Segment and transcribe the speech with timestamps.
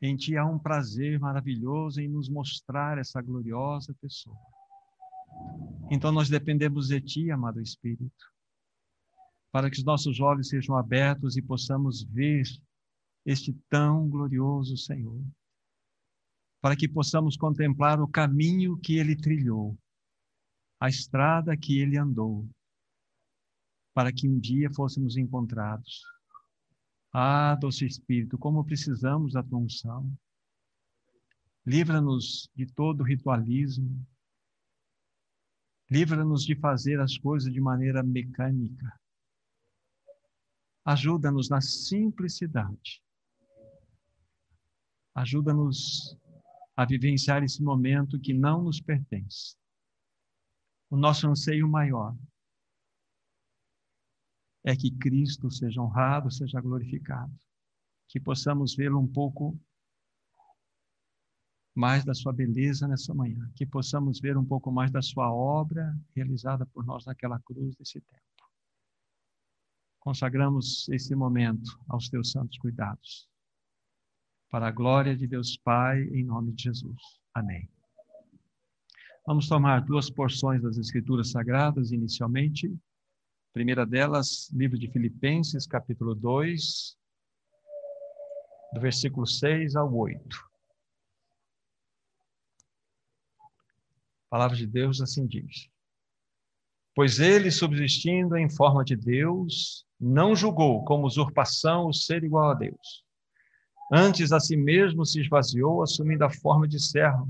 [0.00, 4.36] Em Ti há um prazer maravilhoso em nos mostrar essa gloriosa pessoa.
[5.90, 8.32] Então nós dependemos de Ti, amado Espírito,
[9.50, 12.44] para que os nossos olhos sejam abertos e possamos ver
[13.26, 15.20] este tão glorioso Senhor,
[16.60, 19.76] para que possamos contemplar o caminho que Ele trilhou,
[20.80, 22.48] a estrada que Ele andou,
[23.92, 26.02] para que um dia fôssemos encontrados.
[27.12, 30.12] Ah, doce Espírito, como precisamos da tua unção.
[31.64, 34.06] Livra-nos de todo ritualismo.
[35.90, 38.98] Livra-nos de fazer as coisas de maneira mecânica.
[40.84, 43.02] Ajuda-nos na simplicidade.
[45.14, 46.16] Ajuda-nos
[46.76, 49.56] a vivenciar esse momento que não nos pertence.
[50.90, 52.16] O nosso anseio maior
[54.68, 57.32] é que Cristo seja honrado, seja glorificado.
[58.06, 59.58] Que possamos vê-lo um pouco
[61.74, 65.96] mais da sua beleza nessa manhã, que possamos ver um pouco mais da sua obra
[66.14, 68.22] realizada por nós naquela cruz desse tempo.
[70.00, 73.26] Consagramos esse momento aos teus santos cuidados.
[74.50, 77.00] Para a glória de Deus Pai, em nome de Jesus.
[77.32, 77.70] Amém.
[79.26, 82.78] Vamos tomar duas porções das Escrituras Sagradas inicialmente
[83.58, 86.96] primeira delas, livro de Filipenses, capítulo 2,
[88.72, 90.38] do versículo 6 ao 8.
[93.36, 95.68] A palavra de Deus assim diz:
[96.94, 102.54] Pois ele, subsistindo em forma de Deus, não julgou como usurpação o ser igual a
[102.54, 103.04] Deus.
[103.92, 107.28] Antes a si mesmo se esvaziou, assumindo a forma de servo,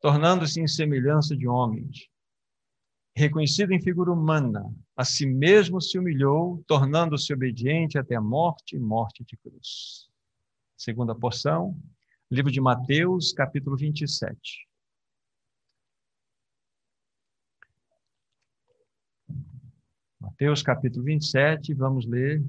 [0.00, 2.08] tornando-se em semelhança de homens
[3.18, 4.64] reconhecido em figura humana,
[4.98, 10.10] a si mesmo se humilhou, tornando-se obediente até a morte e morte de cruz.
[10.76, 11.80] Segunda porção,
[12.28, 14.68] livro de Mateus, capítulo 27.
[20.18, 22.42] Mateus, capítulo 27, vamos ler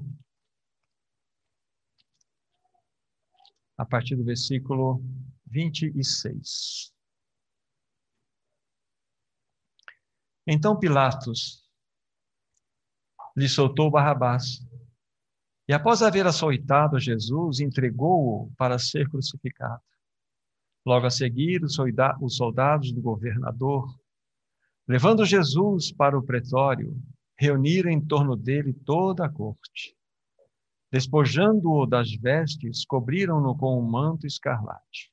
[3.78, 5.00] a partir do versículo
[5.46, 6.92] 26.
[10.48, 11.59] Então Pilatos
[13.36, 14.66] lhe soltou Barrabás.
[15.68, 19.82] E após haver açoitado Jesus, entregou-o para ser crucificado.
[20.84, 23.86] Logo a seguir, os soldados do governador,
[24.88, 26.96] levando Jesus para o pretório,
[27.38, 29.96] reuniram em torno dele toda a corte.
[30.90, 35.12] Despojando-o das vestes, cobriram-no com um manto escarlate,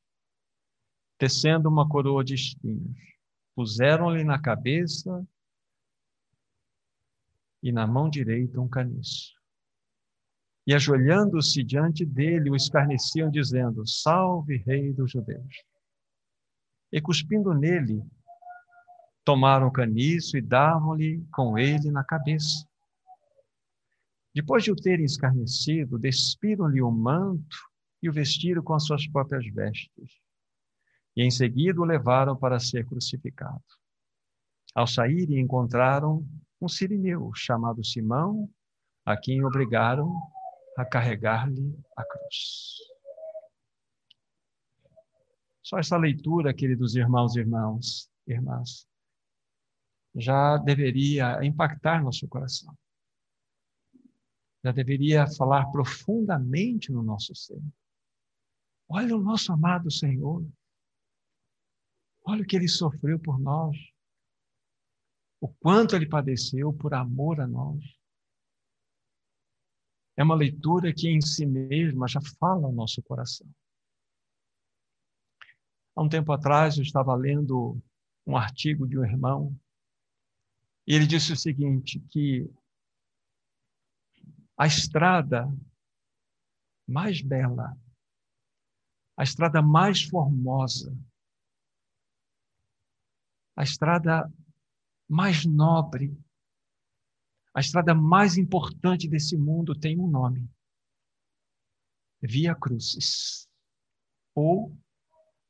[1.19, 3.07] tecendo uma coroa de espinhos
[3.57, 5.27] puseram-lhe na cabeça
[7.67, 9.33] e na mão direita um caniço.
[10.65, 15.63] E ajoelhando-se diante dele, o escarneciam, dizendo: Salve, Rei dos Judeus.
[16.91, 18.01] E cuspindo nele,
[19.25, 22.65] tomaram o caniço e davam-lhe com ele na cabeça.
[24.33, 27.57] Depois de o terem escarnecido, despiram-lhe o manto
[28.01, 30.21] e o vestiram com as suas próprias vestes
[31.17, 33.63] e em seguida o levaram para ser crucificado.
[34.75, 36.23] Ao saírem, encontraram
[36.61, 38.49] um sirineu chamado Simão,
[39.05, 40.11] a quem obrigaram
[40.77, 42.77] a carregar-lhe a cruz.
[45.63, 48.87] Só essa leitura, queridos irmãos e irmãos, irmãs,
[50.15, 52.75] já deveria impactar nosso coração.
[54.63, 57.61] Já deveria falar profundamente no nosso ser.
[58.89, 60.45] Olha o nosso amado Senhor.
[62.25, 63.75] Olha o que ele sofreu por nós.
[65.39, 67.83] O quanto ele padeceu por amor a nós.
[70.15, 73.47] É uma leitura que em si mesma já fala ao nosso coração.
[75.95, 77.79] Há um tempo atrás eu estava lendo
[78.25, 79.55] um artigo de um irmão
[80.87, 82.49] e ele disse o seguinte, que
[84.57, 85.47] a estrada
[86.87, 87.77] mais bela,
[89.15, 90.97] a estrada mais formosa
[93.57, 94.31] a estrada
[95.07, 96.17] mais nobre,
[97.53, 100.49] a estrada mais importante desse mundo tem um nome:
[102.21, 103.49] Via Crucis,
[104.35, 104.75] ou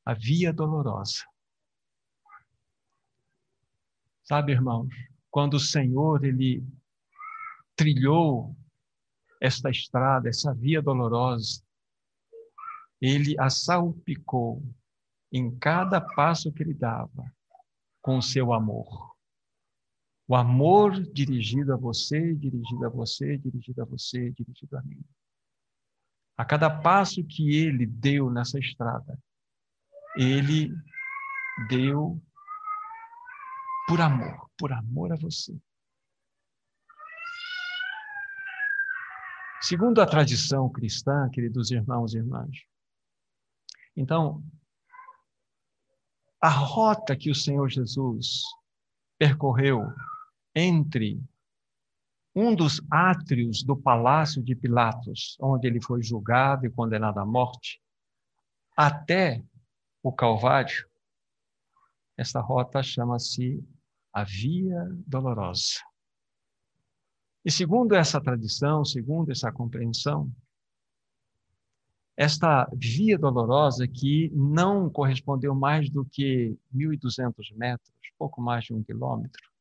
[0.05, 1.25] a Via Dolorosa.
[4.23, 4.89] Sabe, irmãos,
[5.31, 6.61] quando o Senhor ele
[7.77, 8.53] trilhou
[9.39, 11.63] esta estrada, essa via dolorosa,
[12.99, 14.61] ele a salpicou
[15.31, 17.31] em cada passo que ele dava
[18.01, 19.16] com o seu amor.
[20.27, 25.01] O amor dirigido a você, dirigido a você, dirigido a você, dirigido a mim.
[26.35, 29.17] A cada passo que ele deu nessa estrada,
[30.17, 30.69] ele
[31.69, 32.21] deu
[33.87, 35.57] por amor, por amor a você.
[39.61, 42.51] Segundo a tradição cristã, queridos irmãos e irmãs,
[43.95, 44.43] então,
[46.39, 48.43] a rota que o Senhor Jesus
[49.17, 49.81] percorreu
[50.57, 51.21] entre
[52.35, 57.79] um dos átrios do palácio de Pilatos, onde ele foi julgado e condenado à morte,
[58.75, 59.43] até
[60.01, 60.87] o Calvário,
[62.17, 63.63] esta rota chama-se
[64.11, 65.79] a Via Dolorosa.
[67.45, 70.31] E segundo essa tradição, segundo essa compreensão,
[72.15, 78.83] esta via dolorosa que não correspondeu mais do que 1.200 metros, pouco mais de um
[78.83, 79.56] quilômetro.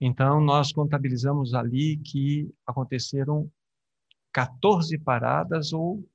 [0.00, 3.50] Então, nós contabilizamos ali que aconteceram
[4.32, 6.08] 14 paradas ou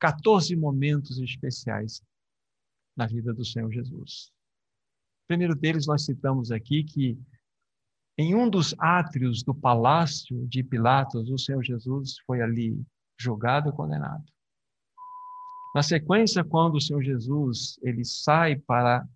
[0.00, 2.02] 14 momentos especiais
[2.96, 4.32] na vida do Senhor Jesus.
[5.24, 7.18] O primeiro deles, nós citamos aqui que
[8.16, 12.84] em um dos átrios do palácio de Pilatos, o Senhor Jesus foi ali
[13.16, 14.24] julgado e condenado.
[15.72, 19.06] Na sequência, quando o Senhor Jesus ele sai para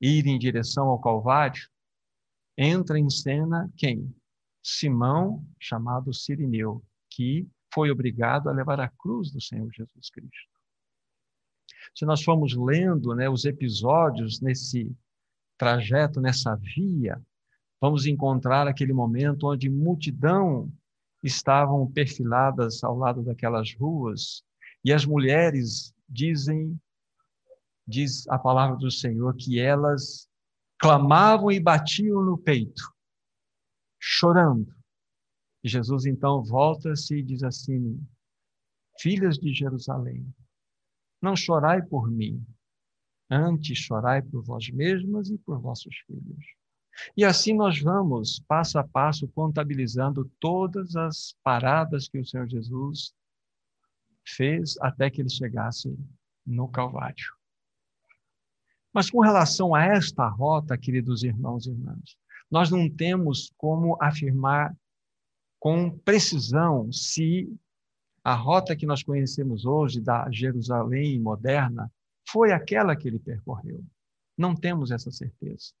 [0.00, 1.66] ir em direção ao Calvário,
[2.56, 4.14] entra em cena quem?
[4.62, 10.56] Simão, chamado Sirineu, que foi obrigado a levar a cruz do Senhor Jesus Cristo.
[11.94, 14.90] Se nós formos lendo né, os episódios nesse
[15.56, 17.20] trajeto, nessa via,
[17.80, 20.72] vamos encontrar aquele momento onde multidão
[21.22, 24.42] estavam perfiladas ao lado daquelas ruas
[24.84, 26.78] e as mulheres dizem
[27.86, 30.28] diz a palavra do Senhor que elas
[30.78, 32.82] clamavam e batiam no peito,
[33.98, 34.74] chorando.
[35.64, 38.00] E Jesus então volta-se e diz assim:
[38.98, 40.26] Filhas de Jerusalém,
[41.20, 42.44] não chorai por mim,
[43.30, 46.44] antes chorai por vós mesmas e por vossos filhos.
[47.16, 53.14] E assim nós vamos, passo a passo, contabilizando todas as paradas que o Senhor Jesus
[54.26, 55.94] fez até que ele chegasse
[56.46, 57.35] no Calvário.
[58.96, 62.16] Mas com relação a esta rota, queridos irmãos e irmãs,
[62.50, 64.74] nós não temos como afirmar
[65.60, 67.46] com precisão se
[68.24, 71.92] a rota que nós conhecemos hoje da Jerusalém moderna
[72.26, 73.84] foi aquela que ele percorreu.
[74.34, 75.74] Não temos essa certeza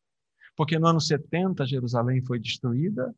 [0.54, 3.14] porque no ano 70 Jerusalém foi destruída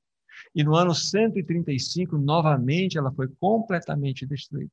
[0.54, 4.70] e no ano 135 novamente ela foi completamente destruída.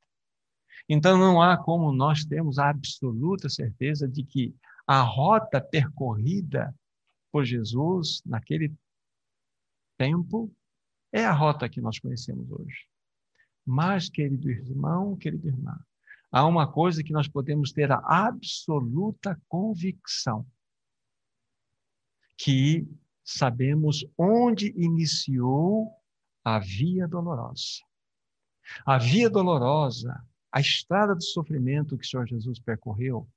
[0.87, 4.53] Então não há como nós termos a absoluta certeza de que
[4.87, 6.73] a rota percorrida
[7.31, 8.73] por Jesus naquele
[9.97, 10.53] tempo
[11.11, 12.87] é a rota que nós conhecemos hoje.
[13.65, 15.79] Mas, querido irmão, querida irmã,
[16.31, 20.45] há uma coisa que nós podemos ter a absoluta convicção
[22.37, 22.87] que
[23.23, 25.91] sabemos onde iniciou
[26.43, 27.81] a via dolorosa.
[28.85, 33.27] A via dolorosa, a estrada do sofrimento que o Senhor Jesus percorreu,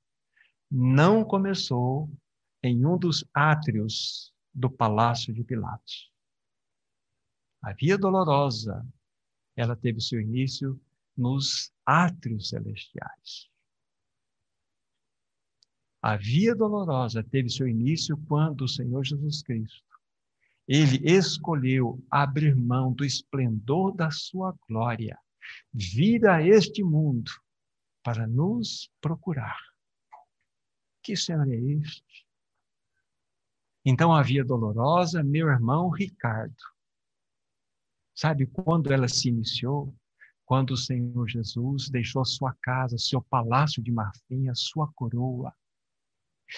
[0.69, 2.09] não começou
[2.61, 6.11] em um dos átrios do palácio de Pilatos.
[7.61, 8.85] A via dolorosa,
[9.55, 10.79] ela teve seu início
[11.17, 13.49] nos átrios celestiais.
[16.01, 19.83] A via dolorosa teve seu início quando o Senhor Jesus Cristo,
[20.65, 25.17] ele escolheu abrir mão do esplendor da sua glória,
[25.73, 27.31] vir a este mundo
[28.03, 29.68] para nos procurar.
[31.09, 32.23] Que Senhor é este?
[33.83, 36.53] Então a via dolorosa, meu irmão Ricardo,
[38.13, 39.91] sabe quando ela se iniciou?
[40.45, 45.51] Quando o Senhor Jesus deixou sua casa, seu palácio de marfim, a sua coroa,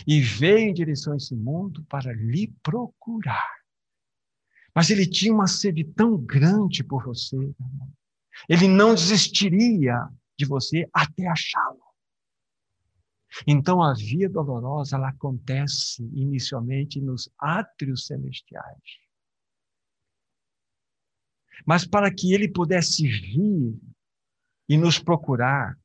[0.06, 3.56] e veio em direção a esse mundo para lhe procurar.
[4.76, 7.94] Mas ele tinha uma sede tão grande por você, irmão.
[8.50, 11.81] ele não desistiria de você até achá-lo.
[13.48, 19.00] Então a via dolorosa ela acontece inicialmente nos átrios celestiais.
[21.66, 23.80] Mas para que ele pudesse vir
[24.68, 25.78] e nos procurar,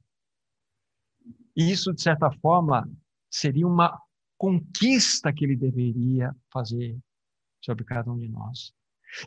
[1.54, 2.90] e isso de certa forma
[3.30, 4.00] seria uma
[4.38, 6.98] conquista que ele deveria fazer
[7.60, 8.72] sobre cada um de nós.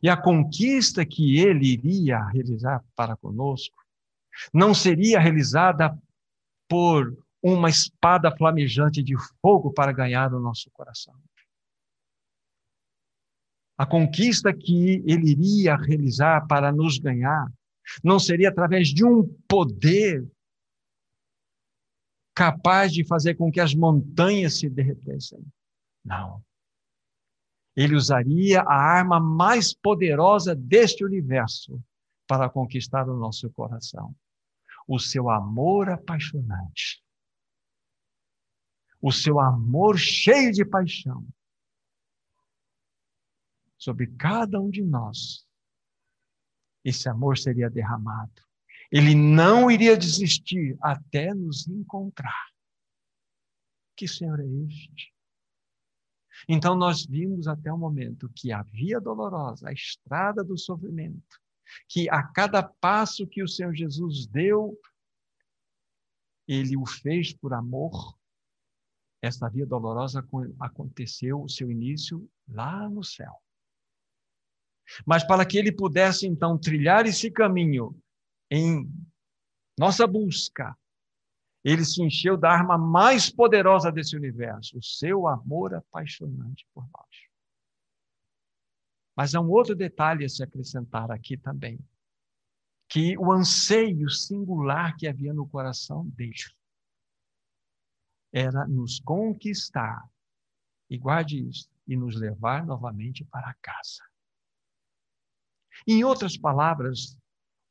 [0.03, 3.83] E a conquista que ele iria realizar para conosco
[4.53, 5.97] não seria realizada
[6.67, 11.15] por uma espada flamejante de fogo para ganhar o nosso coração.
[13.77, 17.47] A conquista que ele iria realizar para nos ganhar
[18.03, 20.29] Não seria através de um poder
[22.35, 25.43] capaz de fazer com que as montanhas se derretessem.
[26.05, 26.41] Não.
[27.75, 31.81] Ele usaria a arma mais poderosa deste universo
[32.27, 34.15] para conquistar o nosso coração:
[34.87, 37.01] o seu amor apaixonante.
[39.01, 41.25] O seu amor cheio de paixão
[43.77, 45.47] sobre cada um de nós.
[46.83, 48.43] Esse amor seria derramado.
[48.91, 52.49] Ele não iria desistir até nos encontrar.
[53.95, 55.13] Que Senhor é este?
[56.47, 61.39] Então nós vimos até o momento que a via dolorosa, a estrada do sofrimento,
[61.87, 64.79] que a cada passo que o Senhor Jesus deu,
[66.47, 68.17] ele o fez por amor.
[69.21, 70.25] Esta via dolorosa
[70.59, 73.33] aconteceu o seu início lá no céu.
[75.05, 77.95] Mas para que ele pudesse então trilhar esse caminho
[78.49, 78.89] em
[79.77, 80.75] nossa busca,
[81.63, 87.29] ele se encheu da arma mais poderosa desse universo, o seu amor apaixonante por nós.
[89.15, 91.77] Mas há um outro detalhe a se acrescentar aqui também,
[92.87, 96.33] que o anseio singular que havia no coração dele
[98.31, 100.07] era nos conquistar,
[100.89, 104.03] e guarde isso, e nos levar novamente para casa.
[105.87, 107.17] Em outras palavras,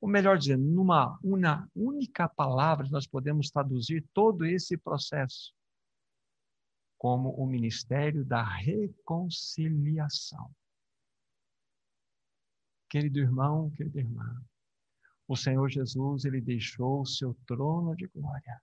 [0.00, 5.54] ou melhor dizendo, numa uma única palavra, nós podemos traduzir todo esse processo
[6.96, 10.50] como o ministério da reconciliação.
[12.88, 14.42] Querido irmão, querida irmã,
[15.28, 18.60] o Senhor Jesus, ele deixou o seu trono de glória,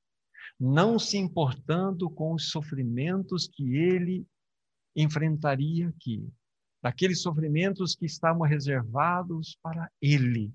[0.59, 4.25] não se importando com os sofrimentos que ele
[4.95, 6.27] enfrentaria aqui,
[6.81, 10.53] daqueles sofrimentos que estavam reservados para ele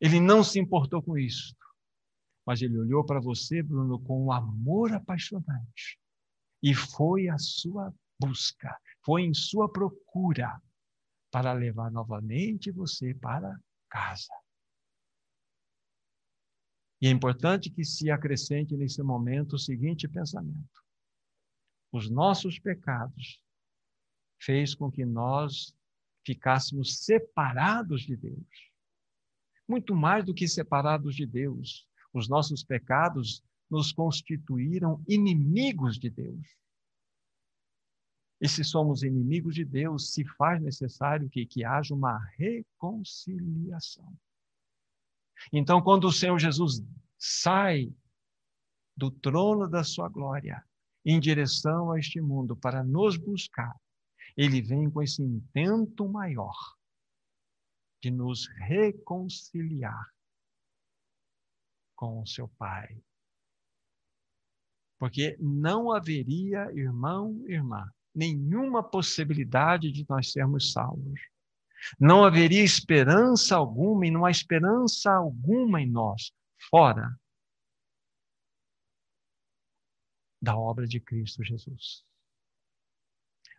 [0.00, 1.54] ele não se importou com isso.
[2.46, 6.00] Mas ele olhou para você, Bruno, com um amor apaixonante.
[6.62, 10.60] E foi a sua busca, foi em sua procura
[11.30, 13.54] para levar novamente você para
[13.88, 14.32] casa.
[17.00, 20.84] E é importante que se acrescente nesse momento o seguinte pensamento:
[21.92, 23.42] os nossos pecados
[24.40, 25.74] fez com que nós
[26.24, 28.70] ficássemos separados de Deus
[29.70, 31.88] muito mais do que separados de Deus.
[32.12, 33.40] Os nossos pecados
[33.70, 36.44] nos constituíram inimigos de Deus.
[38.40, 44.12] E se somos inimigos de Deus, se faz necessário que, que haja uma reconciliação.
[45.52, 46.82] Então, quando o Senhor Jesus
[47.18, 47.92] sai
[48.96, 50.62] do trono da sua glória
[51.04, 53.74] em direção a este mundo para nos buscar,
[54.36, 56.54] ele vem com esse intento maior
[58.02, 60.06] de nos reconciliar
[61.94, 63.02] com o seu Pai.
[64.98, 71.20] Porque não haveria, irmão, irmã, nenhuma possibilidade de nós sermos salvos.
[71.98, 76.32] Não haveria esperança alguma e não há esperança alguma em nós
[76.68, 77.18] fora
[80.40, 82.04] da obra de Cristo Jesus.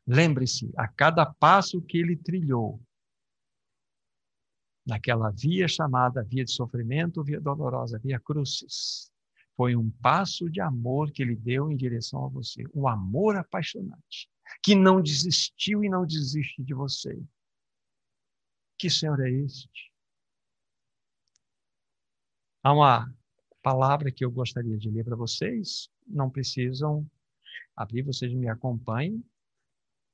[0.06, 2.82] Lembre-se, a cada passo que ele trilhou,
[4.86, 9.12] naquela via chamada via de sofrimento, via dolorosa, via crucis.
[9.56, 14.28] Foi um passo de amor que ele deu em direção a você, um amor apaixonante,
[14.64, 17.22] que não desistiu e não desiste de você.
[18.82, 19.94] Que Senhor é este?
[22.64, 23.14] Há uma
[23.62, 27.08] palavra que eu gostaria de ler para vocês, não precisam
[27.76, 29.24] abrir, vocês me acompanhem.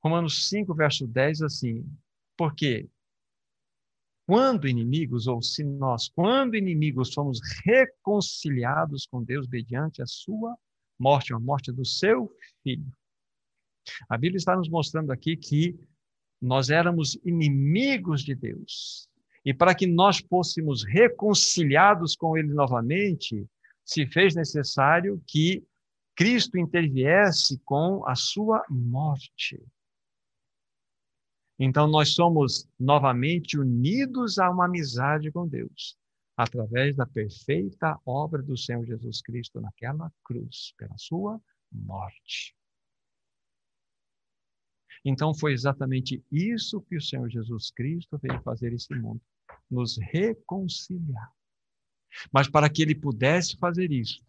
[0.04, 1.90] Romanos 5, verso 10, assim,
[2.36, 2.90] porque
[4.26, 10.58] quando inimigos, ou se nós, quando inimigos, fomos reconciliados com Deus mediante a sua
[11.00, 12.30] morte, a morte do seu
[12.64, 12.92] filho.
[14.10, 15.80] A Bíblia está nos mostrando aqui que
[16.42, 19.10] nós éramos inimigos de Deus.
[19.44, 23.48] E para que nós fôssemos reconciliados com Ele novamente,
[23.84, 25.64] se fez necessário que
[26.16, 29.64] Cristo interviesse com a sua morte.
[31.60, 35.98] Então, nós somos novamente unidos a uma amizade com Deus,
[36.36, 41.42] através da perfeita obra do Senhor Jesus Cristo naquela cruz, pela sua
[41.72, 42.56] morte.
[45.10, 49.22] Então, foi exatamente isso que o Senhor Jesus Cristo veio fazer esse mundo
[49.72, 51.32] nos reconciliar.
[52.32, 54.22] Mas para que ele pudesse fazer isso,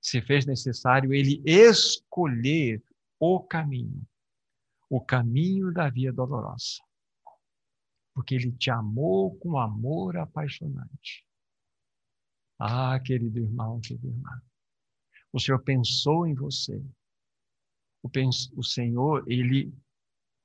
[0.00, 2.82] se fez necessário ele escolher
[3.18, 4.06] o caminho
[4.92, 6.82] o caminho da via dolorosa.
[8.14, 11.26] porque ele te amou com amor apaixonante.
[12.58, 14.42] Ah, querido irmão, querida irmã,
[15.32, 16.84] o Senhor pensou em você.
[18.02, 19.72] O, Senhor, ele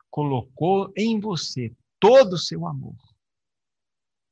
[0.10, 2.96] colocou em você todo o seu amor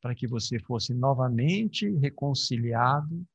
[0.02, 3.26] para que você fosse novamente reconciliado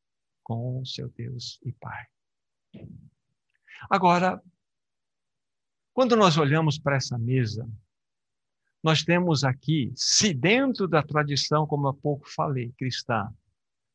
[0.42, 2.06] com o seu Deus e Pai.
[3.88, 4.40] Agora,
[5.92, 7.68] quando nós olhamos para essa mesa,
[8.82, 13.34] nós temos aqui, se dentro da tradição, como há pouco falei, cristã,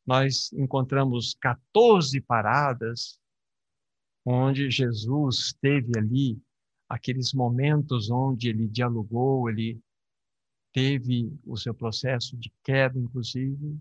[0.06, 3.18] nós encontramos 14 paradas
[4.26, 6.36] onde Jesus teve ali
[6.88, 9.80] aqueles momentos onde ele dialogou, ele
[10.72, 13.78] teve o seu processo de queda, inclusive.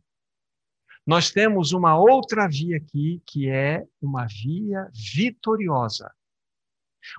[1.06, 6.14] Nós temos uma outra via aqui, que é uma via vitoriosa,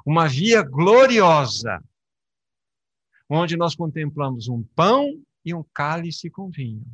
[0.04, 1.83] uma via gloriosa,
[3.28, 6.87] onde nós contemplamos um pão e um cálice com vinho.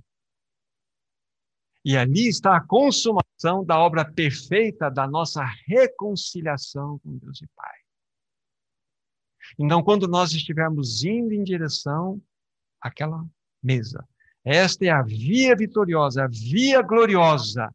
[1.84, 7.78] E ali está a consumação da obra perfeita da nossa reconciliação com Deus e Pai.
[9.58, 12.22] Então, quando nós estivermos indo em direção
[12.80, 13.26] àquela
[13.62, 14.06] mesa,
[14.44, 17.72] esta é a via vitoriosa, a via gloriosa,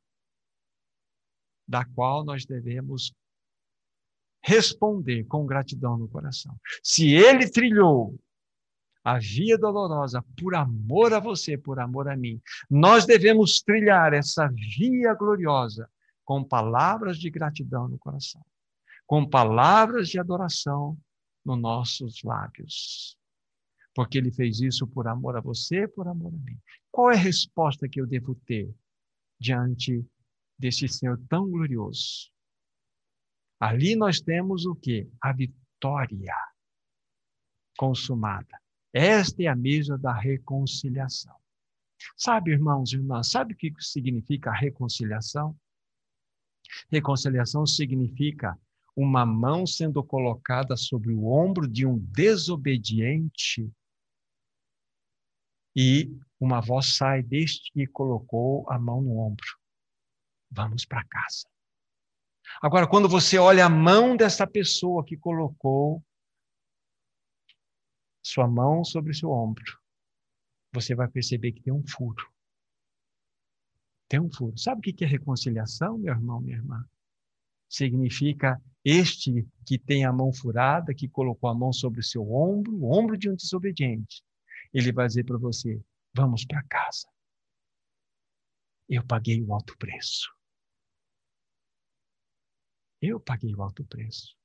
[1.68, 3.14] da qual nós devemos
[4.42, 6.58] responder com gratidão no coração.
[6.82, 8.18] Se ele trilhou
[9.08, 12.42] a via dolorosa por amor a você, por amor a mim.
[12.70, 15.90] Nós devemos trilhar essa via gloriosa
[16.26, 18.46] com palavras de gratidão no coração,
[19.06, 21.00] com palavras de adoração
[21.46, 23.18] nos nossos lábios.
[23.96, 26.60] Porque ele fez isso por amor a você, por amor a mim.
[26.92, 28.70] Qual é a resposta que eu devo ter
[29.40, 30.06] diante
[30.60, 32.30] desse Senhor tão glorioso?
[33.58, 35.10] Ali nós temos o que?
[35.22, 36.36] A vitória
[37.78, 38.66] consumada.
[38.94, 41.36] Esta é a mesa da reconciliação.
[42.15, 45.56] Sabe, irmãos e irmãs, sabe o que significa reconciliação?
[46.91, 48.58] Reconciliação significa
[48.96, 53.71] uma mão sendo colocada sobre o ombro de um desobediente
[55.76, 59.45] e uma voz sai deste que colocou a mão no ombro.
[60.50, 61.47] Vamos para casa.
[62.62, 66.04] Agora, quando você olha a mão dessa pessoa que colocou
[68.38, 69.80] sua mão sobre o seu ombro,
[70.71, 72.32] você vai perceber que tem um furo.
[74.08, 74.56] Tem um furo.
[74.56, 76.88] Sabe o que é reconciliação, meu irmão, minha irmã?
[77.67, 82.76] Significa este que tem a mão furada, que colocou a mão sobre o seu ombro,
[82.76, 84.23] o ombro de um desobediente.
[84.71, 85.82] Ele vai dizer para você:
[86.13, 87.08] vamos para casa.
[88.88, 90.32] Eu paguei o alto preço.
[93.02, 94.38] Eu paguei o alto preço.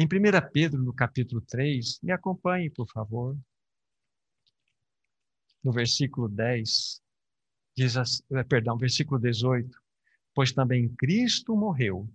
[0.00, 3.36] Em 1 Pedro, no capítulo 3, me acompanhe, por favor.
[5.62, 7.02] No versículo 10,
[7.76, 9.78] diz assim, perdão, versículo 18.
[10.34, 12.08] Pois também Cristo morreu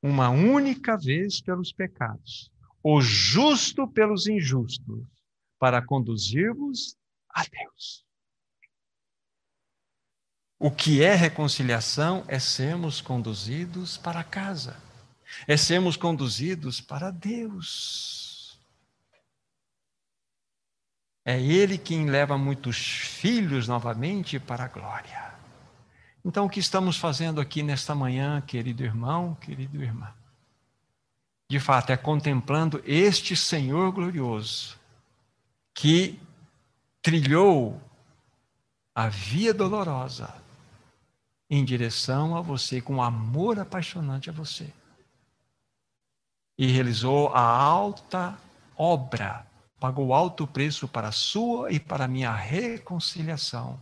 [0.00, 2.48] uma única vez pelos pecados,
[2.80, 5.04] o justo pelos injustos,
[5.58, 6.96] para conduzir-vos
[7.28, 8.06] a Deus.
[10.60, 14.89] O que é reconciliação é sermos conduzidos para casa
[15.46, 18.58] é sermos conduzidos para Deus.
[21.24, 25.34] É Ele quem leva muitos filhos novamente para a glória.
[26.24, 30.12] Então, o que estamos fazendo aqui nesta manhã, querido irmão, querido irmã?
[31.48, 34.78] De fato, é contemplando este Senhor glorioso
[35.74, 36.20] que
[37.02, 37.80] trilhou
[38.94, 40.34] a via dolorosa
[41.48, 44.72] em direção a você, com amor apaixonante a você
[46.60, 48.36] e realizou a alta
[48.76, 49.46] obra,
[49.80, 53.80] pagou alto preço para a sua e para a minha reconciliação.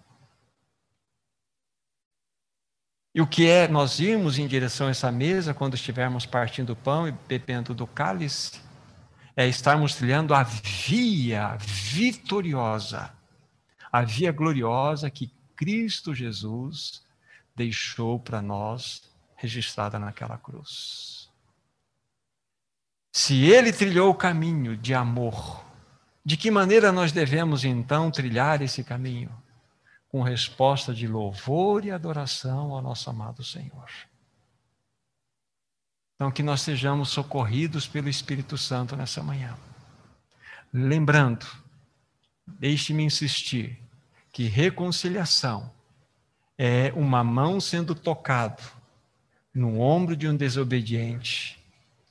[3.12, 6.76] E o que é nós irmos em direção a essa mesa quando estivermos partindo o
[6.76, 8.60] pão e bebendo do cálice?
[9.34, 13.12] É estarmos trilhando a via vitoriosa,
[13.90, 17.02] a via gloriosa que Cristo Jesus
[17.56, 19.02] deixou para nós
[19.34, 21.17] registrada naquela cruz.
[23.20, 25.64] Se ele trilhou o caminho de amor,
[26.24, 29.28] de que maneira nós devemos então trilhar esse caminho?
[30.08, 33.90] Com resposta de louvor e adoração ao nosso amado Senhor.
[36.14, 39.58] Então, que nós sejamos socorridos pelo Espírito Santo nessa manhã.
[40.72, 41.44] Lembrando,
[42.46, 43.82] deixe-me insistir,
[44.32, 45.72] que reconciliação
[46.56, 48.62] é uma mão sendo tocado
[49.52, 51.57] no ombro de um desobediente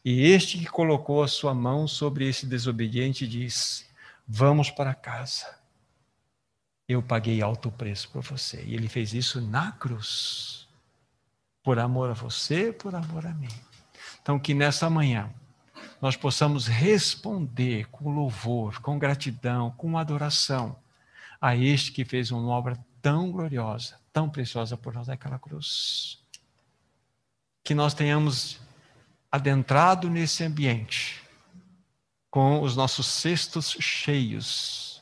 [0.04, 3.86] E este que colocou a sua mão sobre esse desobediente diz:
[4.28, 5.58] Vamos para casa.
[6.88, 8.64] Eu paguei alto preço por você.
[8.64, 10.68] E ele fez isso na cruz.
[11.62, 13.50] Por amor a você, por amor a mim.
[14.22, 15.30] Então, que nessa manhã
[16.02, 20.78] nós possamos responder com louvor, com gratidão, com adoração
[21.42, 26.20] a este que fez uma obra tão gloriosa, tão preciosa por nós naquela cruz.
[27.64, 28.60] Que nós tenhamos
[29.32, 31.22] adentrado nesse ambiente
[32.30, 35.02] com os nossos cestos cheios.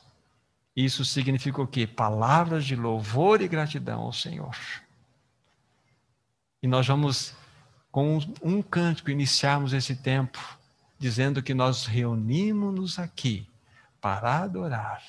[0.74, 1.86] Isso significa o quê?
[1.86, 4.56] Palavras de louvor e gratidão ao Senhor.
[6.62, 7.34] E nós vamos,
[7.90, 10.38] com um cântico, iniciarmos esse tempo,
[10.98, 13.48] dizendo que nós reunimos-nos aqui
[14.00, 15.02] para adorar,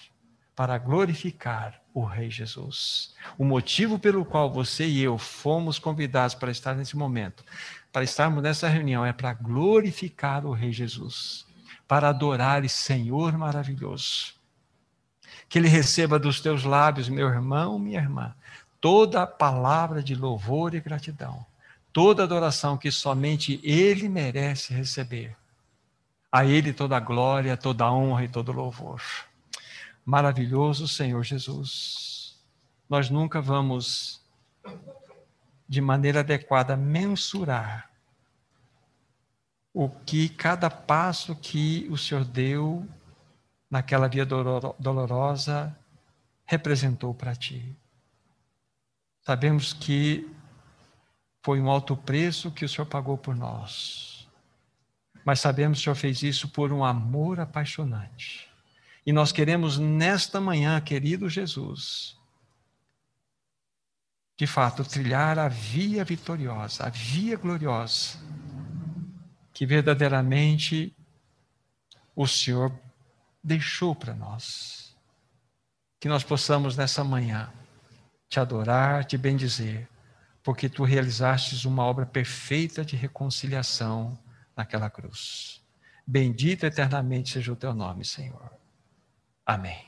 [0.56, 3.15] para glorificar o Rei Jesus.
[3.38, 7.43] O motivo pelo qual você e eu fomos convidados para estar nesse momento,
[7.97, 11.47] para estarmos nessa reunião, é para glorificar o Rei Jesus,
[11.88, 14.36] para adorar esse Senhor maravilhoso.
[15.49, 18.36] Que Ele receba dos teus lábios, meu irmão, minha irmã,
[18.79, 21.43] toda a palavra de louvor e gratidão,
[21.91, 25.36] toda adoração que somente Ele merece receber.
[26.31, 29.01] A Ele toda a glória, toda a honra e todo louvor
[30.05, 32.38] maravilhoso Senhor Jesus.
[32.88, 34.21] Nós nunca vamos,
[35.67, 37.87] de maneira adequada, mensurar
[39.80, 42.90] o que cada passo que o Senhor deu
[43.70, 45.78] naquela via dolorosa
[46.48, 47.78] representou para ti.
[49.22, 50.28] Sabemos que
[51.44, 54.28] foi um alto preço que o Senhor pagou por nós.
[55.24, 58.50] Mas sabemos que o Senhor fez isso por um amor apaixonante.
[59.06, 62.18] E nós queremos nesta manhã, querido Jesus,
[64.36, 68.18] de fato, trilhar a via vitoriosa, a via gloriosa,
[69.58, 70.96] que verdadeiramente
[72.15, 72.72] o Senhor
[73.43, 74.96] deixou para nós.
[76.00, 77.52] Que nós possamos nessa manhã
[78.30, 79.89] te adorar, te bendizer,
[80.43, 84.15] porque tu realizastes uma obra perfeita de reconciliação
[84.56, 85.60] naquela cruz.
[86.06, 88.52] Bendito eternamente seja o teu nome, Senhor.
[89.43, 89.87] Amém.